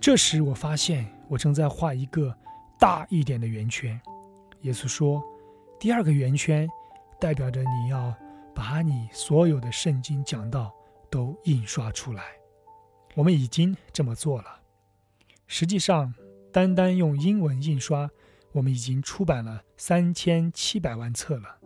[0.00, 2.36] 这时，我发现我正在画一个
[2.76, 4.00] 大一点的圆圈。
[4.62, 5.22] 耶稣说
[5.78, 6.68] ：“第二个圆圈
[7.20, 8.12] 代表着你要
[8.52, 10.74] 把你所有的圣经讲道
[11.08, 12.24] 都印刷出来。”
[13.14, 14.60] 我们已经这么做了。
[15.46, 16.12] 实际上，
[16.52, 18.10] 单单用英文印刷，
[18.50, 21.58] 我们已经出版了三千七百万册了。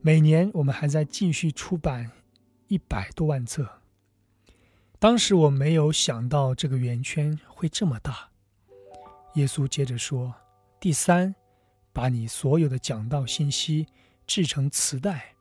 [0.00, 2.10] 每年，我们还在继续出版
[2.68, 3.68] 一百多万册。
[4.98, 8.30] 当时我没有想到这个圆圈会这么大。
[9.34, 10.34] 耶稣接着说
[10.80, 11.34] ：“第三，
[11.92, 13.86] 把你所有的讲道信息
[14.26, 15.34] 制成磁带。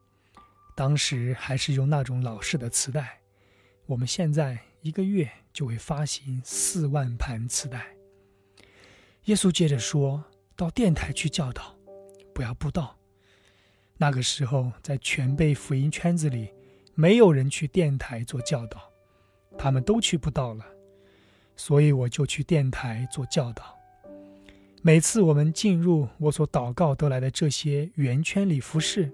[0.75, 3.19] 当时还是用那种老式的磁带。
[3.87, 7.95] 我们现在一个月就会发行四万盘磁带。”
[9.25, 10.23] 耶稣接着说
[10.55, 11.75] ：“到电台去教导，
[12.33, 12.95] 不要布道。
[13.97, 16.53] 那个时候，在全贝福音圈子里，
[16.97, 18.81] 没有人去电台做教导。”
[19.57, 20.65] 他们都去不到了，
[21.55, 23.75] 所以我就去电台做教导。
[24.83, 29.11] 每次我们进入我所祷告得来的这些圆圈里服侍，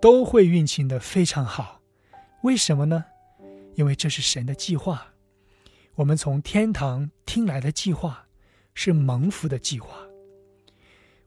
[0.00, 1.82] 都会运行的非常好。
[2.42, 3.04] 为什么呢？
[3.74, 5.08] 因为这是神的计划。
[5.96, 8.26] 我们从天堂听来的计划，
[8.72, 9.94] 是蒙福的计划。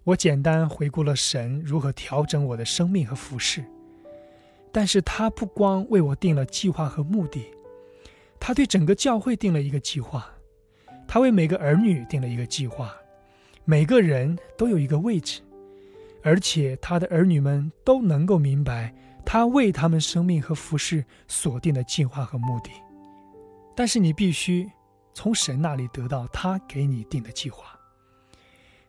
[0.05, 3.63] 我简单回顾了神如何调整我的生命和服饰，
[4.71, 7.45] 但是他不光为我定了计划和目的。
[8.39, 10.29] 他对整个教会定了一个计划，
[11.07, 12.95] 他为每个儿女定了一个计划，
[13.65, 15.41] 每个人都有一个位置，
[16.23, 18.93] 而且他的儿女们都能够明白
[19.25, 22.71] 他为他们生命和服饰所定的计划和目的。
[23.75, 24.69] 但是你必须
[25.13, 27.77] 从神那里得到他给你定的计划，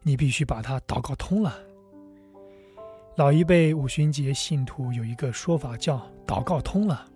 [0.03, 1.59] 你必须把它祷告通了。
[3.21, 7.07] 老一辈五旬节信徒有一个说法叫“祷告通了”。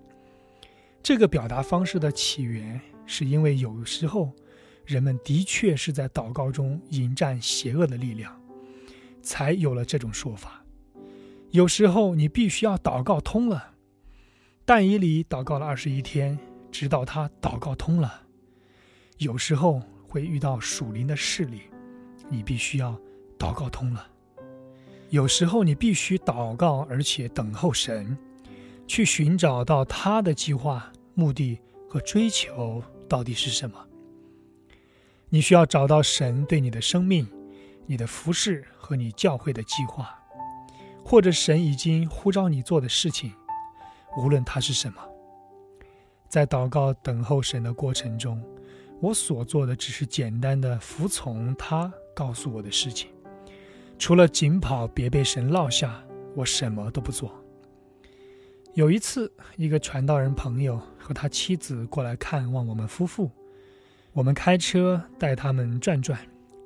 [1.02, 4.30] 这个表达方式的起源，是因为有时候
[4.84, 8.38] 人们的确是在祷告中迎战邪恶的力量，
[9.22, 10.62] 才有了这种说法。
[11.52, 13.72] 有时候你必须要祷告通了。
[14.66, 16.38] 但以理祷告了二十一天，
[16.70, 18.24] 直到他祷告通了。
[19.16, 21.62] 有时候会遇到属灵的势力，
[22.28, 22.92] 你必须要
[23.38, 24.08] 祷告通了。
[25.10, 28.16] 有时候你必须祷告，而且等候神。
[28.86, 33.82] 去寻找到他的计划、目的和追求到底是什么？
[35.30, 37.26] 你需要找到神对你的生命、
[37.86, 40.14] 你的服饰和你教会的计划，
[41.02, 43.32] 或者神已经呼召你做的事情，
[44.18, 45.02] 无论它是什么。
[46.28, 48.38] 在祷告等候神的过程中，
[49.00, 53.08] 我所做的只是简单的服从他告诉我的事情，
[53.98, 56.02] 除了紧跑别被神落下，
[56.34, 57.32] 我什么都不做。
[58.74, 63.30] 有一次，一个传道人朋友和他妻子过来看望我们夫妇，
[64.12, 66.18] 我们开车带他们转转，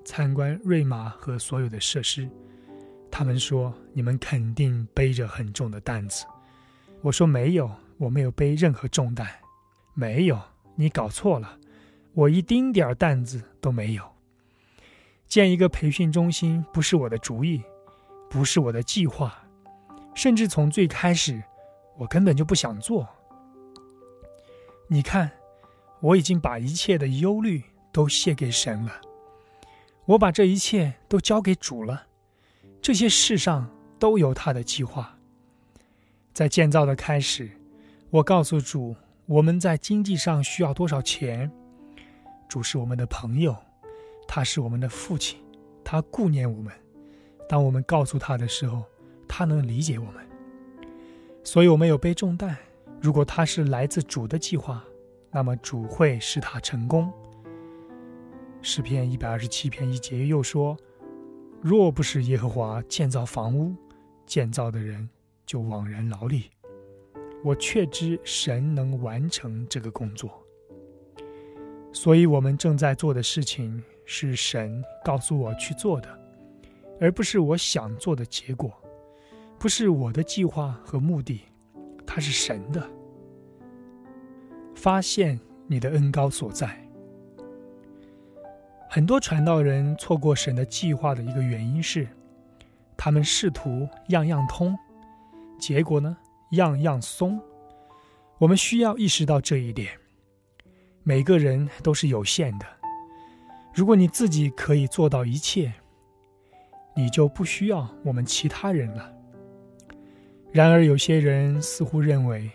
[0.05, 2.29] 参观瑞玛和所有的设施。
[3.11, 6.25] 他们说：“你们肯定背着很重的担子。”
[7.03, 9.27] 我说：“没有，我没有背任何重担。”
[9.95, 10.41] 没有，
[10.77, 11.59] 你搞错了，
[12.15, 14.03] 我一丁点儿担子都没有。
[15.29, 17.63] 建一个培训中心不是我的主意，
[18.31, 19.47] 不是我的计划，
[20.15, 21.43] 甚至从最开始。
[21.99, 23.09] 我根本就不想做。
[24.87, 25.31] 你看，
[26.01, 27.63] 我已经把一切的忧虑
[27.93, 28.93] 都卸给神了，
[30.07, 32.07] 我把这一切都交给主了。
[32.81, 35.19] 这些世上都有他的计划。
[36.33, 37.51] 在建造的开始，
[38.11, 38.95] 我告诉主，
[39.27, 41.51] 我们在经济上需要多少钱。
[42.49, 43.55] 主是我们的朋友，
[44.29, 45.41] 他是我们的父亲，
[45.83, 46.73] 他顾念我们。
[47.49, 48.85] 当我们告诉他的时候，
[49.27, 50.25] 他能理解我们。
[51.43, 52.55] 所以我们有背重担。
[53.01, 54.85] 如果他是来自主的计划，
[55.31, 57.11] 那么主会使他成功。
[58.61, 60.77] 诗篇一百二十七篇一节又说
[61.63, 63.75] ：“若不是耶和华建造房屋，
[64.27, 65.09] 建造的人
[65.47, 66.51] 就枉然劳力。”
[67.45, 70.45] 我确知神能完成这个工作。
[71.93, 76.09] 所以，我们正在做的事情是神告诉我去做的，
[76.99, 78.73] 而不是我想做的结果。
[79.59, 81.43] 不是我的计划和目的，
[82.07, 82.89] 它是神的。
[84.75, 86.75] 发现你的恩高所在。
[88.89, 92.09] 很多传道人错过神的计划的一个原因是，
[92.97, 94.75] 他们试图样样通，
[95.61, 96.17] 结果呢
[96.53, 97.39] 样样松。
[98.39, 99.93] 我们需要意识到这一点。
[101.03, 102.78] 每个人都是有限的。
[103.79, 105.73] 如果你自己可以做到一切，
[106.97, 109.15] 你就不需要我们其他人了。
[110.51, 112.51] 然而，有些人似乎认为，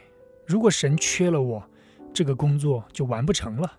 [0.45, 1.63] 如果神缺了我，
[2.13, 3.71] 这个工作就完不成了。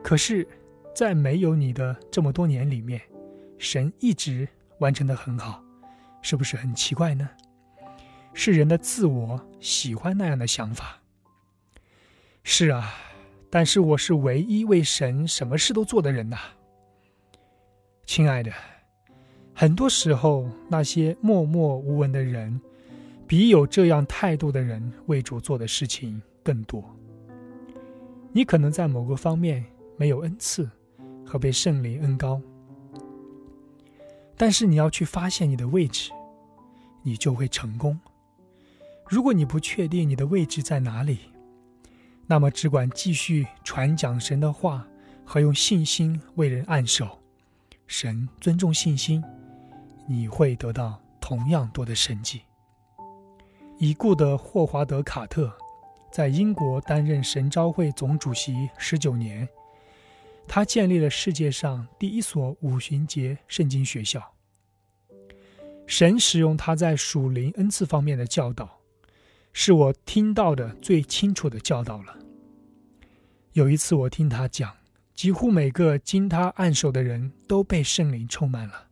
[0.00, 0.46] 可是，
[0.94, 3.02] 在没有你的这么多年里面，
[3.58, 5.60] 神一直完成的很好，
[6.22, 7.28] 是不是很奇怪呢？
[8.32, 11.00] 是人的自我喜欢那样的想法。
[12.44, 12.94] 是啊，
[13.54, 16.38] 但是我是唯一为神什么事都做的人呐，
[18.06, 18.50] 亲爱的。
[19.52, 22.58] 很多时候，那些默默无闻的人。
[23.26, 26.84] 比有这样态度的人为主做的事情更多。
[28.30, 29.64] 你可能在某个方面
[29.96, 30.68] 没有恩赐
[31.24, 32.40] 和被圣灵恩高，
[34.36, 36.10] 但是你要去发现你的位置，
[37.02, 37.98] 你就会成功。
[39.08, 41.18] 如果你不确定你的位置在哪里，
[42.32, 44.88] 那么只管继续传讲神的话
[45.22, 47.20] 和用信心为人按手。
[47.86, 49.22] 神尊重信心，
[50.08, 52.40] 你会得到同样多的神迹。
[53.78, 55.52] 已故的霍华德·卡特
[56.10, 59.46] 在英国担任神召会总主席十九年，
[60.48, 64.22] 他建立了世界上第一所五旬节圣经学校。
[65.86, 68.80] 神使用他在属灵恩赐方面的教导，
[69.52, 72.16] 是我听到的最清楚的教导了。
[73.52, 74.74] 有一次，我听他讲，
[75.14, 78.88] 几乎每个经他按手的人都被圣灵充满了，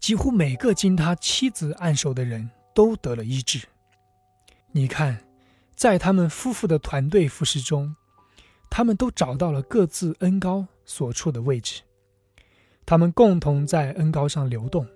[0.00, 3.66] 几乎每个经他妻子按手的人都得了医治。
[4.72, 5.24] 你看，
[5.74, 7.94] 在他们夫妇的团队服饰中，
[8.70, 11.82] 他们都找到了各自恩高所处的位置，
[12.86, 14.86] 他们共同在恩高上流动，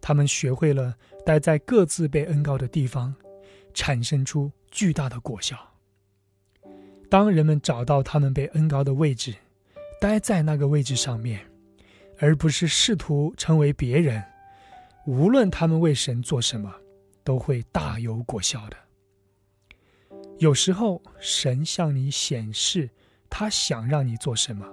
[0.00, 0.94] 他们学会了
[1.26, 3.14] 待在各自被恩高的地方，
[3.72, 5.58] 产生出巨大的果效。
[7.08, 9.34] 当人们找到他们被恩高的位置，
[10.00, 11.40] 待在那个位置上面，
[12.18, 14.22] 而不是试图成为别人，
[15.06, 16.72] 无论他们为神做什么，
[17.24, 18.76] 都会大有果效的。
[20.38, 22.88] 有时候，神向你显示
[23.28, 24.66] 他想让你做什么，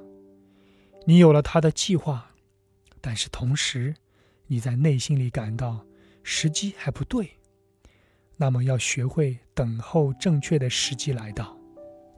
[1.05, 2.31] 你有了他的计划，
[3.01, 3.95] 但是同时
[4.45, 5.83] 你在内心里感到
[6.23, 7.31] 时机还不对，
[8.37, 11.57] 那么要学会等候正确的时机来到，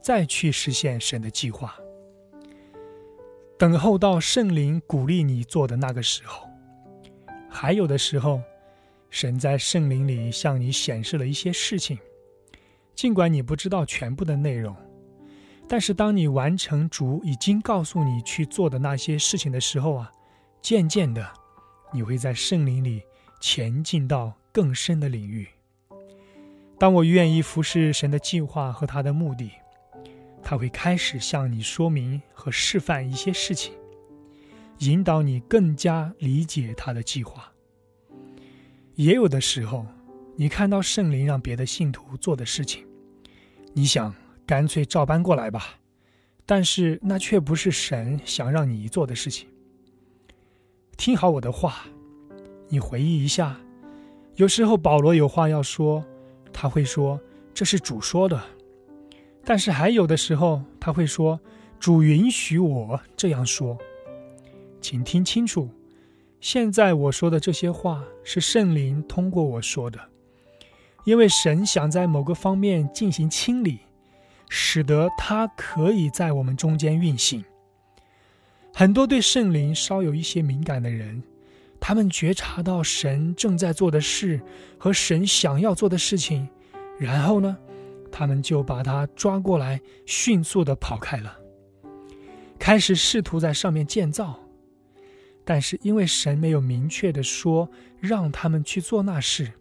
[0.02, 1.74] 再去实现神的计划。
[3.58, 6.48] 等候到圣灵鼓励你做的那个时候，
[7.50, 8.42] 还有的时候，
[9.10, 11.98] 神在圣灵里向你显示了一些事情。
[12.96, 14.76] 尽管你不知道全部的内容，
[15.70, 20.12] 但是当你完成主已经告诉你去做的那些事情的时候啊，
[20.62, 21.26] 渐渐的，
[21.94, 23.02] 你会在圣灵里
[23.40, 25.48] 前进到更深的领域。
[26.80, 29.52] 当我愿意服侍神的计划和他的目的，
[30.42, 33.74] 他会开始向你说明和示范一些事情，
[34.80, 37.52] 引导你更加理解他的计划。
[38.96, 39.86] 也有的时候，
[40.38, 42.86] 你看到圣灵让别的信徒做的事情。
[43.74, 44.16] 你想
[44.46, 45.80] 干脆照搬过来吧，
[46.46, 49.50] 但是那却不是神想让你做的事情。
[50.96, 51.84] 听好我的话，
[52.70, 53.60] 你回忆一下，
[54.36, 56.04] 有时候保罗有话要说，
[56.54, 57.20] 他会说
[57.54, 58.38] 这是主说的；
[59.44, 61.40] 但是还有的时候他会说
[61.80, 63.78] 主允许我这样说。
[64.82, 65.70] 请听清楚，
[66.40, 70.00] 现在我说的这些话是圣灵通过我说的。
[71.06, 73.80] 因为神想在某个方面进行清理，
[74.48, 77.44] 使得他可以在我们中间运行。
[78.74, 81.24] 很多对圣灵稍有一些敏感的人，
[81.80, 84.40] 他们觉察到神正在做的事
[84.78, 86.48] 和神想要做的事情，
[86.98, 87.58] 然后呢，
[88.12, 91.38] 他们就把他抓过来，迅速的跑开了，
[92.60, 94.40] 开始试图在上面建造。
[95.46, 97.68] 但是因为神没有明确的说
[98.00, 99.52] 让他们去做那事。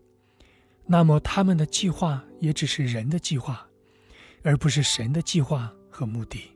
[0.84, 3.66] 那么，他们的计划也只是人的计划，
[4.42, 6.50] 而不是神的计划和目的。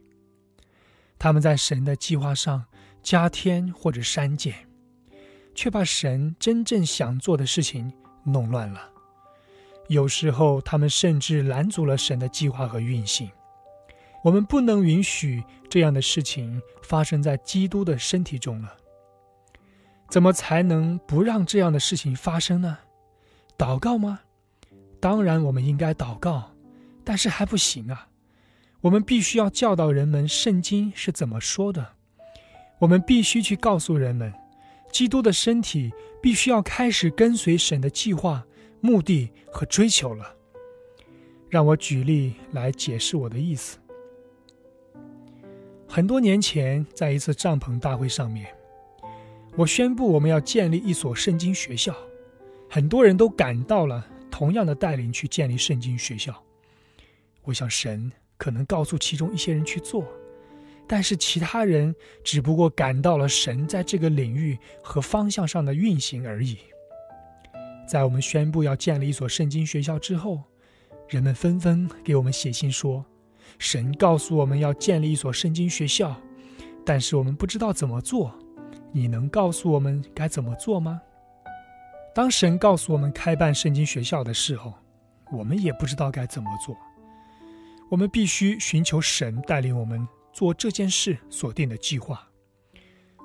[1.18, 2.64] 他们在神的计划上
[3.02, 4.54] 加添或者删减，
[5.54, 7.92] 却把神真正想做的事情
[8.24, 8.88] 弄乱了。
[9.88, 13.30] 有时候，他们甚至拦阻了神的计划和运行。
[14.22, 18.76] 我们不能允许这样的事情发生在基督的身体中了。
[20.08, 22.78] 怎么才能不让这样的事情发生呢？
[23.58, 24.20] 祷告吗？
[25.00, 26.52] 当然，我们应该祷告，
[27.02, 28.08] 但是还不行啊！
[28.82, 31.94] 我们必须要教导人们圣经是怎么说的。
[32.78, 34.32] 我们必须去告诉人们，
[34.92, 35.90] 基督的身体
[36.20, 38.46] 必须要开始跟随神的计划、
[38.80, 40.36] 目的和追求了。
[41.48, 43.78] 让我举例来解释我的意思。
[45.88, 48.46] 很多年前，在一次帐篷大会上面，
[49.56, 51.94] 我宣布我们要建立一所圣经学校。
[52.70, 56.42] 很多人都赶到了，同样的带领去建立圣经学校。
[57.42, 60.06] 我想神可能告诉其中一些人去做，
[60.86, 66.58] 但是其他人只不过感到了神在这个领域和方向上的运行而已。
[67.88, 70.42] 在我们宣布要建立一所圣经学校之后，
[71.08, 73.04] 人们纷纷给我们写信说，
[73.58, 76.14] 神告诉我们要建立一所圣经学校，
[76.86, 78.32] 但是我们不知道怎么做。
[78.92, 81.00] 你能告诉我们该怎么做吗？
[82.14, 84.74] 当神告诉我们开办圣经学校的时候，
[85.30, 86.76] 我们也不知道该怎么做。
[87.90, 92.28] 我们必须寻求神带领我们做这件事所定的计划。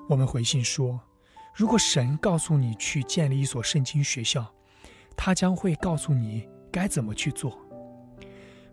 [0.08, 1.00] 我们回信说，
[1.54, 4.46] 如果神告诉你去建立一所圣经学校，
[5.16, 7.58] 他将会告诉你该怎么去做。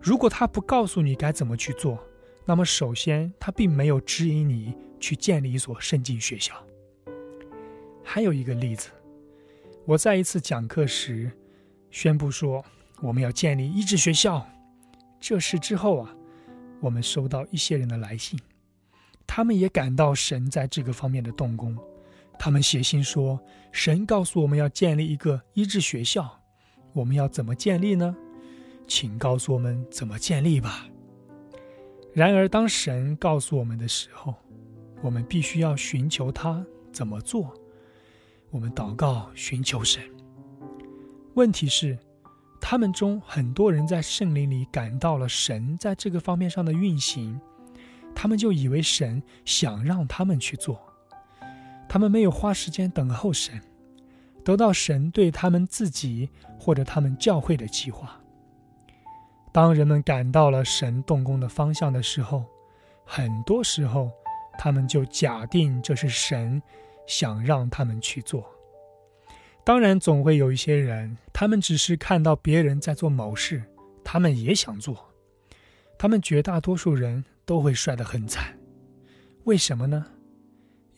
[0.00, 2.02] 如果他不告诉你该怎么去做，
[2.44, 6.54] 那么首先他并没有指引你去建立一所圣经学校。
[8.04, 8.90] 还有一个例子。
[9.84, 11.30] 我在一次讲课时，
[11.90, 12.64] 宣布说
[13.00, 14.44] 我们要建立医治学校。
[15.20, 16.15] 这事之后啊，
[16.80, 18.38] 我们收到一些人的来信，
[19.26, 21.76] 他们也感到神在这个方面的动工。
[22.38, 23.40] 他们写信说，
[23.72, 26.38] 神告诉我们要建立一个医治学校，
[26.92, 28.14] 我们要怎么建立呢？
[28.86, 30.86] 请告诉我们怎么建立吧。
[32.12, 34.34] 然而，当神告诉我们的时候，
[35.02, 37.52] 我们必须要寻求他怎么做。
[38.50, 40.02] 我们祷告寻求神。
[41.34, 41.98] 问题是，
[42.68, 47.40] 他们中很多人在圣灵里感到了神在这个方面上的运行，
[48.12, 50.76] 他们就以为神想让他们去做，
[51.88, 53.62] 他们没有花时间等候神，
[54.44, 58.20] 得到神对他们自己或者他们教会的计划。
[59.52, 62.44] 当人们感到了神动工的方向的时候，
[63.04, 64.10] 很多时候
[64.58, 66.60] 他们就假定这是神
[67.06, 68.44] 想让他们去做。
[69.66, 73.64] 当然，总会有一些人，他们只是看到别人在做某事，
[74.04, 75.12] 他们也想做。
[75.98, 78.56] 他们绝大多数人都会摔得很惨，
[79.42, 80.06] 为什么呢？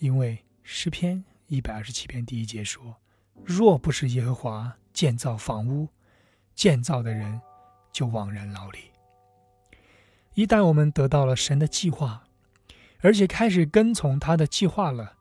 [0.00, 2.94] 因为诗篇一百二十七篇第一节说
[3.42, 5.88] ：“若不是耶和华建造房屋，
[6.54, 7.40] 建造的人。”
[7.90, 8.78] 就枉然劳力。
[10.34, 12.24] 一旦我们得到了神的计划，
[13.00, 15.14] 而且开始跟从他的计划了，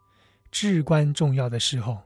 [0.52, 2.04] 至关重要的时候，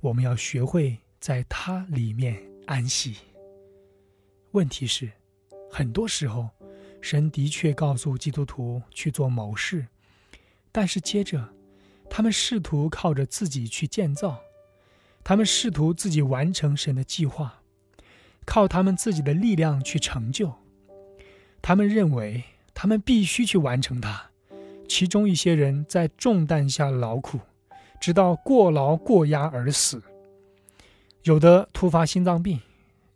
[0.00, 3.16] 我们要学会在他里面安息。
[4.52, 5.10] 问题是，
[5.70, 6.48] 很多时候，
[7.00, 9.86] 神的确告诉基督徒去做某事，
[10.72, 11.48] 但是接着，
[12.08, 14.40] 他们试图靠着自己去建造，
[15.24, 17.62] 他们试图自己完成神的计划。
[18.44, 20.54] 靠他们自己的力量去成就，
[21.60, 24.30] 他们认为他们必须去完成它。
[24.88, 27.40] 其中一些人在重担下劳苦，
[28.00, 29.98] 直到过劳过压而死；
[31.22, 32.60] 有的突发心脏病，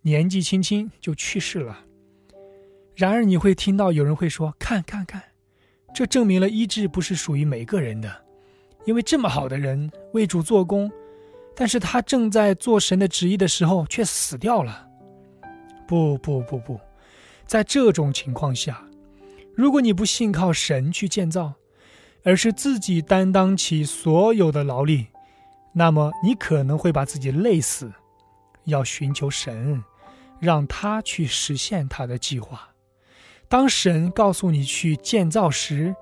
[0.02, 1.78] 年纪轻轻就去世了。
[2.94, 5.22] 然而，你会听到有人会说：“看看看，
[5.94, 8.24] 这证明了医治不是属于每个人的，
[8.84, 10.90] 因为这么好的人为主做工，
[11.54, 14.86] 但是他正在做神的旨意的时候却死掉了。”
[15.88, 16.78] 不不不不，
[17.46, 18.84] 在这种情况下，
[19.56, 21.52] 如果你不信靠神去建造，
[22.22, 25.06] 而是自己担当起所有的劳力，
[25.72, 27.92] 那么你可能会把自己累死。
[28.64, 29.82] 要寻求神，
[30.38, 32.68] 让他去实现他的计划。
[33.48, 35.94] 当神告诉你去建造时，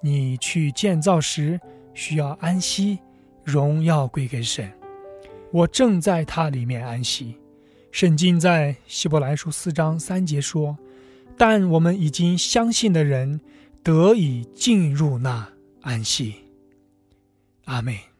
[0.00, 1.60] 你去建造时
[1.92, 2.98] 需要安息，
[3.42, 4.72] 荣耀归给神。
[5.50, 7.36] 我正在他里面安息。
[7.90, 10.78] 圣经在希伯来书四章三节说
[11.36, 13.40] ：“但我们已经相信的人，
[13.82, 15.48] 得以进入那
[15.84, 16.34] 安息。”
[17.66, 18.13] 阿妹。